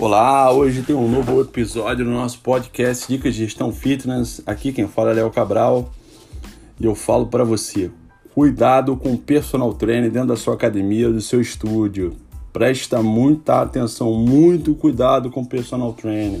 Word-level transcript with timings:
Olá, 0.00 0.50
hoje 0.50 0.80
tem 0.80 0.96
um 0.96 1.06
novo 1.06 1.42
episódio 1.42 2.06
no 2.06 2.12
nosso 2.12 2.38
podcast 2.38 3.06
Dicas 3.06 3.34
de 3.34 3.44
Gestão 3.44 3.70
Fitness. 3.70 4.40
Aqui 4.46 4.72
quem 4.72 4.88
fala 4.88 5.10
é 5.10 5.14
Léo 5.16 5.30
Cabral 5.30 5.92
e 6.80 6.86
eu 6.86 6.94
falo 6.94 7.26
para 7.26 7.44
você: 7.44 7.90
cuidado 8.34 8.96
com 8.96 9.12
o 9.12 9.18
personal 9.18 9.74
trainer 9.74 10.10
dentro 10.10 10.28
da 10.28 10.36
sua 10.36 10.54
academia, 10.54 11.10
do 11.10 11.20
seu 11.20 11.38
estúdio. 11.38 12.16
Presta 12.50 13.02
muita 13.02 13.60
atenção, 13.60 14.14
muito 14.14 14.74
cuidado 14.74 15.30
com 15.30 15.42
o 15.42 15.46
personal 15.46 15.92
trainer. 15.92 16.40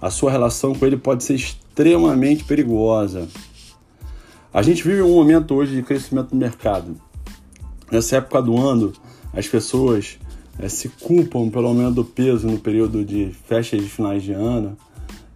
A 0.00 0.08
sua 0.08 0.30
relação 0.30 0.74
com 0.74 0.86
ele 0.86 0.96
pode 0.96 1.24
ser 1.24 1.34
extremamente 1.34 2.42
perigosa. 2.42 3.28
A 4.50 4.62
gente 4.62 4.82
vive 4.82 5.02
um 5.02 5.14
momento 5.14 5.54
hoje 5.54 5.76
de 5.76 5.82
crescimento 5.82 6.30
do 6.30 6.36
mercado. 6.36 6.96
Nessa 7.92 8.16
época 8.16 8.40
do 8.40 8.56
ano, 8.56 8.94
as 9.34 9.46
pessoas 9.46 10.18
é, 10.58 10.68
se 10.68 10.88
culpam 10.88 11.50
pelo 11.50 11.68
aumento 11.68 11.94
do 11.94 12.04
peso 12.04 12.46
no 12.46 12.58
período 12.58 13.04
de 13.04 13.30
festas 13.46 13.82
de 13.82 13.88
finais 13.88 14.22
de 14.22 14.32
ano 14.32 14.76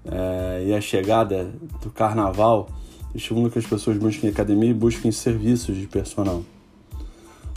é, 0.05 0.65
e 0.67 0.75
a 0.75 0.81
chegada 0.81 1.53
do 1.83 1.91
carnaval 1.91 2.69
estimula 3.15 3.51
que 3.51 3.59
as 3.59 3.67
pessoas 3.67 3.97
busquem 3.97 4.31
academia 4.31 4.71
e 4.71 4.75
busquem 4.75 5.11
serviços 5.11 5.77
de 5.77 5.87
personal. 5.87 6.43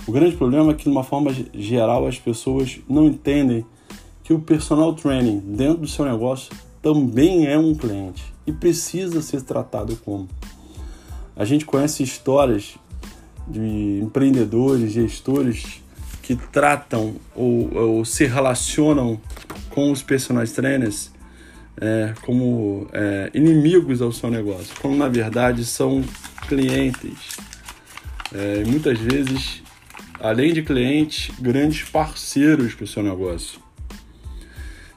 O 0.05 0.11
grande 0.11 0.35
problema 0.35 0.71
é 0.71 0.75
que, 0.75 0.83
de 0.83 0.89
uma 0.89 1.03
forma 1.03 1.33
geral, 1.53 2.05
as 2.05 2.19
pessoas 2.19 2.79
não 2.89 3.05
entendem 3.05 3.65
que 4.23 4.33
o 4.33 4.39
personal 4.39 4.93
training 4.93 5.39
dentro 5.39 5.79
do 5.79 5.87
seu 5.87 6.03
negócio 6.05 6.53
também 6.81 7.45
é 7.47 7.57
um 7.57 7.73
cliente 7.73 8.23
e 8.45 8.51
precisa 8.51 9.21
ser 9.21 9.41
tratado 9.43 9.95
como. 10.03 10.27
A 11.35 11.45
gente 11.45 11.65
conhece 11.65 12.03
histórias 12.03 12.75
de 13.47 13.99
empreendedores, 14.01 14.91
gestores 14.91 15.82
que 16.23 16.35
tratam 16.35 17.17
ou, 17.35 17.71
ou 17.75 18.05
se 18.05 18.25
relacionam 18.25 19.19
com 19.69 19.91
os 19.91 20.01
personal 20.01 20.45
trainers 20.47 21.11
é, 21.79 22.13
como 22.21 22.87
é, 22.93 23.29
inimigos 23.33 24.01
ao 24.01 24.11
seu 24.11 24.29
negócio, 24.29 24.73
quando 24.81 24.95
na 24.95 25.09
verdade 25.09 25.65
são 25.65 26.03
clientes. 26.47 27.37
É, 28.33 28.63
muitas 28.65 28.97
vezes, 28.99 29.61
além 30.19 30.53
de 30.53 30.63
clientes, 30.63 31.29
grandes 31.39 31.87
parceiros 31.89 32.73
para 32.73 32.85
o 32.85 32.87
seu 32.87 33.03
negócio. 33.03 33.59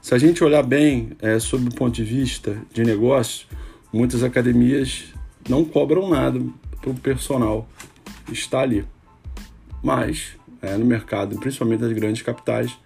Se 0.01 0.15
a 0.15 0.19
gente 0.19 0.45
olhar 0.45 0.63
bem 0.63 1.11
é, 1.21 1.39
sob 1.41 1.69
o 1.69 1.75
ponto 1.75 1.95
de 1.95 2.05
vista 2.05 2.57
de 2.73 2.85
negócio, 2.85 3.47
muitas 3.93 4.23
academias 4.23 5.07
não 5.49 5.65
cobram 5.65 6.09
nada 6.09 6.41
para 6.81 6.91
o 6.91 6.95
personal 6.95 7.69
estar 8.31 8.61
ali. 8.61 8.85
Mas 9.83 10.37
é, 10.63 10.77
no 10.77 10.85
mercado, 10.85 11.39
principalmente 11.39 11.81
nas 11.81 11.93
grandes 11.93 12.23
capitais, 12.23 12.77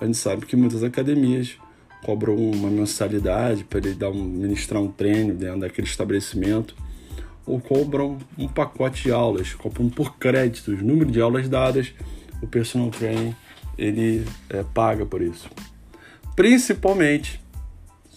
a 0.00 0.04
gente 0.04 0.18
sabe 0.18 0.46
que 0.46 0.56
muitas 0.56 0.82
academias 0.82 1.56
cobram 2.04 2.36
uma 2.36 2.70
mensalidade 2.70 3.64
para 3.64 3.78
ele 3.78 3.94
dar 3.94 4.10
um, 4.10 4.22
ministrar 4.22 4.80
um 4.80 4.90
treino 4.90 5.34
dentro 5.34 5.60
daquele 5.60 5.86
estabelecimento 5.86 6.74
ou 7.46 7.60
cobram 7.60 8.18
um 8.38 8.48
pacote 8.48 9.02
de 9.02 9.12
aulas, 9.12 9.54
cobram 9.54 9.88
por 9.88 10.16
créditos, 10.16 10.80
número 10.82 11.10
de 11.10 11.20
aulas 11.20 11.48
dadas, 11.48 11.92
o 12.42 12.46
personal 12.46 12.90
training 12.90 13.34
ele 13.76 14.24
é, 14.48 14.62
paga 14.62 15.04
por 15.04 15.20
isso. 15.20 15.48
Principalmente 16.36 17.40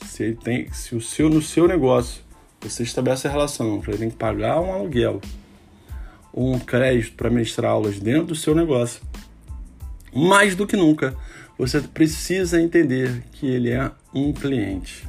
se 0.06 0.24
ele 0.24 0.36
tem, 0.36 0.72
se 0.72 0.96
o 0.96 1.02
seu 1.02 1.30
no 1.30 1.42
seu 1.42 1.68
negócio 1.68 2.22
você 2.62 2.84
estabelece 2.84 3.28
a 3.28 3.32
relação, 3.32 3.82
ele 3.88 3.98
tem 3.98 4.10
que 4.10 4.16
pagar 4.16 4.60
um 4.62 4.72
aluguel 4.72 5.20
um 6.34 6.58
crédito 6.58 7.16
para 7.16 7.30
ministrar 7.30 7.72
aulas 7.72 8.00
dentro 8.00 8.28
do 8.28 8.36
seu 8.36 8.56
negócio, 8.56 9.02
mais 10.14 10.56
do 10.56 10.66
que 10.66 10.76
nunca, 10.76 11.16
você 11.58 11.80
precisa 11.80 12.60
entender 12.60 13.24
que 13.34 13.46
ele 13.46 13.70
é 13.70 13.92
um 14.14 14.34
cliente. 14.34 15.08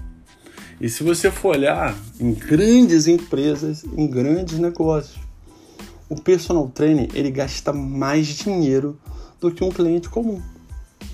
E 0.81 0.89
se 0.89 1.03
você 1.03 1.31
for 1.31 1.57
olhar 1.57 1.97
em 2.21 2.33
grandes 2.33 3.07
empresas, 3.07 3.85
em 3.97 4.07
grandes 4.07 4.59
negócios, 4.59 5.19
o 6.09 6.21
personal 6.21 6.69
trainer 6.69 7.09
ele 7.15 7.31
gasta 7.31 7.73
mais 7.73 8.27
dinheiro 8.27 8.99
do 9.41 9.51
que 9.51 9.65
um 9.65 9.71
cliente 9.71 10.09
comum. 10.09 10.43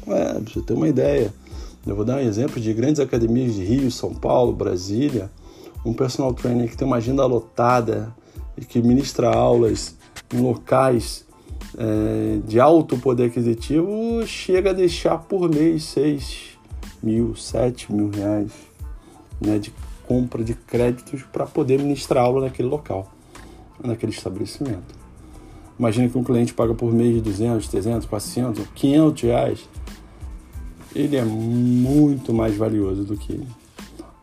É, 0.06 0.38
você 0.40 0.60
ter 0.60 0.72
uma 0.72 0.88
ideia. 0.88 1.32
Eu 1.86 1.96
vou 1.96 2.04
dar 2.04 2.16
um 2.16 2.20
exemplo 2.20 2.60
de 2.60 2.72
grandes 2.72 3.00
academias 3.00 3.54
de 3.54 3.64
Rio, 3.64 3.90
São 3.90 4.14
Paulo, 4.14 4.52
Brasília. 4.52 5.30
Um 5.84 5.92
personal 5.92 6.34
trainer 6.34 6.68
que 6.68 6.76
tem 6.76 6.86
uma 6.86 6.96
agenda 6.96 7.24
lotada 7.24 8.14
e 8.56 8.64
que 8.64 8.82
ministra 8.82 9.28
aulas 9.28 9.94
locais 10.32 11.26
é, 11.78 12.40
de 12.46 12.58
alto 12.58 12.98
poder 12.98 13.26
aquisitivo 13.26 14.26
chega 14.26 14.70
a 14.70 14.72
deixar 14.72 15.18
por 15.18 15.48
mês 15.48 15.84
6 15.84 16.58
mil, 17.02 17.34
7 17.34 17.92
mil 17.92 18.10
reais 18.10 18.52
né, 19.40 19.58
de 19.58 19.72
compra 20.06 20.42
de 20.42 20.54
créditos 20.54 21.22
para 21.22 21.46
poder 21.46 21.78
ministrar 21.78 22.24
aula 22.24 22.42
naquele 22.42 22.68
local, 22.68 23.12
naquele 23.82 24.12
estabelecimento. 24.12 24.98
Imagina 25.78 26.08
que 26.08 26.18
um 26.18 26.24
cliente 26.24 26.52
paga 26.52 26.74
por 26.74 26.92
mês 26.92 27.22
200, 27.22 27.66
300, 27.68 28.06
400, 28.06 28.66
500 28.74 29.22
reais. 29.22 29.68
Ele 30.94 31.16
é 31.16 31.24
muito 31.24 32.34
mais 32.34 32.56
valioso 32.56 33.04
do 33.04 33.16
que, 33.16 33.40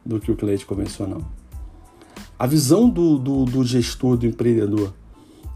do 0.06 0.19
que 0.19 0.29
o 0.29 0.35
cliente 0.35 0.66
convencional. 0.66 1.22
A 2.38 2.45
visão 2.45 2.88
do, 2.88 3.18
do, 3.18 3.45
do 3.45 3.63
gestor, 3.63 4.18
do 4.18 4.28
empreendedor, 4.28 4.94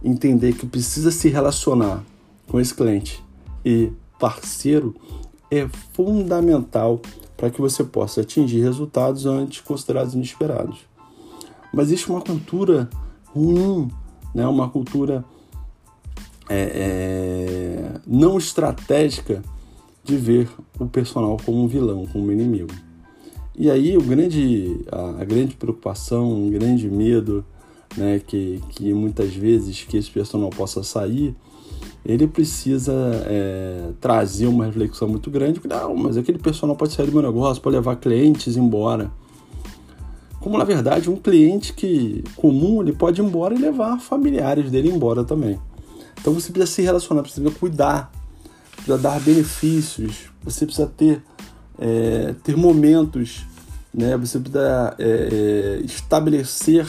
entender 0.04 0.54
que 0.54 0.66
precisa 0.66 1.12
se 1.12 1.30
relacionar 1.30 2.04
com 2.48 2.60
esse 2.60 2.74
cliente 2.74 3.24
e 3.64 3.92
parceiro 4.20 4.96
é 5.50 5.68
fundamental 5.94 7.02
para 7.36 7.50
que 7.50 7.60
você 7.60 7.84
possa 7.84 8.22
atingir 8.22 8.62
resultados 8.62 9.26
antes 9.26 9.62
considerados 9.62 10.14
inesperados. 10.14 10.80
Mas 11.74 11.88
existe 11.88 12.10
uma 12.10 12.22
cultura 12.22 12.90
ruim, 13.26 13.90
né? 14.34 14.46
uma 14.48 14.70
cultura 14.70 15.26
é, 16.50 16.72
é, 16.76 18.00
não 18.06 18.38
estratégica 18.38 19.42
de 20.04 20.18
ver 20.18 20.50
o 20.80 20.86
personal 20.86 21.38
como 21.44 21.64
um 21.64 21.68
vilão, 21.68 22.06
como 22.12 22.28
um 22.28 22.32
inimigo. 22.32 22.74
E 23.56 23.70
aí 23.70 23.98
o 23.98 24.02
grande, 24.02 24.86
a, 24.92 25.22
a 25.22 25.26
grande 25.26 25.56
preocupação, 25.56 26.32
um 26.32 26.50
grande 26.50 26.90
medo 26.90 27.46
né, 27.98 28.22
que, 28.26 28.62
que 28.70 28.94
muitas 28.94 29.34
vezes 29.34 29.84
que 29.84 29.98
esse 29.98 30.10
personal 30.10 30.50
possa 30.50 30.84
sair, 30.84 31.36
ele 32.06 32.28
precisa 32.28 32.94
é, 33.26 33.90
trazer 34.00 34.48
uma 34.48 34.66
reflexão 34.66 35.08
muito 35.08 35.30
grande. 35.30 35.62
Não, 35.68 35.96
mas 35.96 36.18
aquele 36.18 36.40
personal 36.40 36.76
pode 36.76 36.94
sair 36.94 37.06
do 37.06 37.12
meu 37.12 37.22
negócio, 37.22 37.62
pode 37.62 37.76
levar 37.76 37.96
clientes 37.98 38.58
embora. 38.58 39.12
Como 40.40 40.58
na 40.58 40.64
verdade 40.64 41.10
um 41.10 41.18
cliente 41.18 41.74
que 41.74 42.24
comum 42.36 42.82
ele 42.82 42.94
pode 42.94 43.22
ir 43.22 43.24
embora 43.24 43.54
e 43.54 43.60
levar 43.60 44.00
familiares 44.00 44.72
dele 44.72 44.90
embora 44.90 45.24
também. 45.24 45.60
Então 46.20 46.34
você 46.34 46.52
precisa 46.52 46.72
se 46.72 46.82
relacionar, 46.82 47.22
precisa 47.22 47.52
cuidar, 47.52 48.12
precisa 48.76 48.98
dar 48.98 49.20
benefícios, 49.20 50.32
você 50.44 50.66
precisa 50.66 50.88
ter, 50.88 51.22
é, 51.78 52.34
ter 52.44 52.58
momentos, 52.58 53.46
né? 53.94 54.18
você 54.18 54.40
precisa 54.40 54.96
é, 54.98 55.80
é 55.80 55.86
estabelecer 55.86 56.88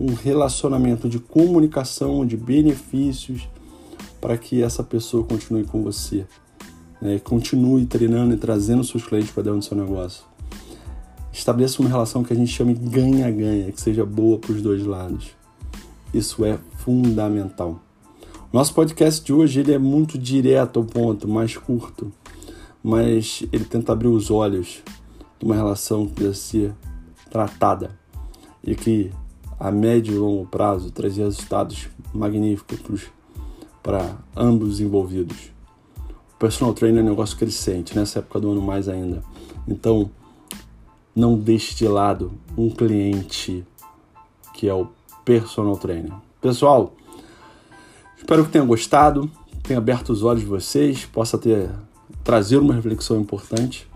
um 0.00 0.14
relacionamento 0.14 1.08
de 1.08 1.18
comunicação, 1.18 2.24
de 2.24 2.36
benefícios, 2.36 3.48
para 4.20 4.36
que 4.36 4.62
essa 4.62 4.82
pessoa 4.82 5.24
continue 5.24 5.64
com 5.64 5.82
você. 5.82 6.26
Né? 7.00 7.18
Continue 7.18 7.86
treinando 7.86 8.34
e 8.34 8.36
trazendo 8.36 8.84
seus 8.84 9.04
clientes 9.04 9.30
para 9.30 9.44
dentro 9.44 9.58
do 9.58 9.64
seu 9.64 9.76
negócio. 9.76 10.24
Estabeleça 11.32 11.80
uma 11.80 11.88
relação 11.88 12.24
que 12.24 12.32
a 12.32 12.36
gente 12.36 12.50
chama 12.52 12.74
de 12.74 12.80
ganha-ganha, 12.88 13.70
que 13.70 13.80
seja 13.80 14.04
boa 14.04 14.38
para 14.38 14.52
os 14.52 14.62
dois 14.62 14.84
lados. 14.84 15.30
Isso 16.12 16.44
é 16.44 16.58
fundamental. 16.78 17.80
Nosso 18.52 18.72
podcast 18.72 19.24
de 19.24 19.32
hoje 19.32 19.60
ele 19.60 19.72
é 19.72 19.78
muito 19.78 20.16
direto 20.16 20.78
ao 20.78 20.84
ponto, 20.84 21.28
mais 21.28 21.56
curto, 21.56 22.10
mas 22.82 23.44
ele 23.52 23.64
tenta 23.64 23.92
abrir 23.92 24.08
os 24.08 24.30
olhos 24.30 24.82
de 25.38 25.44
uma 25.44 25.54
relação 25.54 26.06
que 26.06 26.22
deve 26.22 26.36
ser 26.36 26.74
tratada 27.30 27.90
e 28.64 28.74
que 28.74 29.12
a 29.58 29.70
médio 29.70 30.14
e 30.14 30.18
longo 30.18 30.46
prazo 30.46 30.90
trazer 30.90 31.24
resultados 31.24 31.88
magníficos 32.12 33.06
para 33.82 34.16
ambos 34.36 34.80
envolvidos. 34.80 35.50
O 36.34 36.38
personal 36.38 36.72
trainer 36.74 37.00
é 37.00 37.06
um 37.06 37.10
negócio 37.10 37.36
crescente, 37.36 37.96
nessa 37.96 38.20
época 38.20 38.40
do 38.40 38.50
ano 38.50 38.62
mais 38.62 38.88
ainda. 38.88 39.22
Então, 39.66 40.10
não 41.14 41.36
deixe 41.36 41.74
de 41.74 41.88
lado 41.88 42.32
um 42.56 42.70
cliente 42.70 43.64
que 44.54 44.68
é 44.68 44.74
o 44.74 44.88
personal 45.24 45.76
trainer. 45.76 46.12
Pessoal, 46.40 46.94
espero 48.16 48.44
que 48.44 48.50
tenha 48.50 48.64
gostado, 48.64 49.30
tenha 49.62 49.78
aberto 49.78 50.10
os 50.10 50.22
olhos 50.22 50.42
de 50.42 50.48
vocês, 50.48 51.04
possa 51.06 51.36
ter 51.36 51.70
trazer 52.22 52.58
uma 52.58 52.74
reflexão 52.74 53.20
importante 53.20 53.88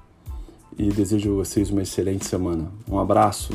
e 0.78 0.88
desejo 0.88 1.32
a 1.32 1.44
vocês 1.44 1.70
uma 1.70 1.82
excelente 1.82 2.24
semana. 2.24 2.70
Um 2.88 2.98
abraço. 2.98 3.52